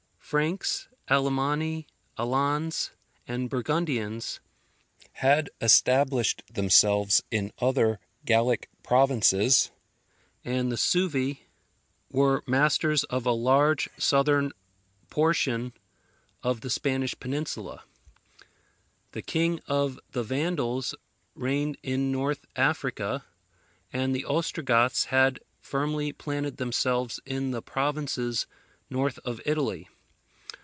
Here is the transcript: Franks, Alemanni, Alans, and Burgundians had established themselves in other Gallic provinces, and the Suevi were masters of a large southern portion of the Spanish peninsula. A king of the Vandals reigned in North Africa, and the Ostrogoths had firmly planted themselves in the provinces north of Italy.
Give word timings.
Franks, 0.31 0.87
Alemanni, 1.09 1.87
Alans, 2.17 2.91
and 3.27 3.49
Burgundians 3.49 4.39
had 5.15 5.49
established 5.59 6.41
themselves 6.49 7.21
in 7.31 7.51
other 7.59 7.99
Gallic 8.23 8.69
provinces, 8.81 9.71
and 10.45 10.71
the 10.71 10.77
Suevi 10.77 11.47
were 12.09 12.45
masters 12.47 13.03
of 13.03 13.25
a 13.25 13.33
large 13.33 13.89
southern 13.97 14.53
portion 15.09 15.73
of 16.41 16.61
the 16.61 16.69
Spanish 16.69 17.13
peninsula. 17.19 17.83
A 19.13 19.21
king 19.21 19.59
of 19.67 19.99
the 20.11 20.23
Vandals 20.23 20.95
reigned 21.35 21.77
in 21.83 22.09
North 22.09 22.45
Africa, 22.55 23.25
and 23.91 24.15
the 24.15 24.23
Ostrogoths 24.23 25.07
had 25.07 25.41
firmly 25.59 26.13
planted 26.13 26.55
themselves 26.55 27.19
in 27.25 27.51
the 27.51 27.61
provinces 27.61 28.47
north 28.89 29.19
of 29.25 29.41
Italy. 29.45 29.89